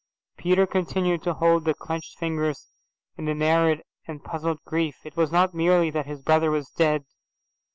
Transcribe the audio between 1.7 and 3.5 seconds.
clenched fingers in an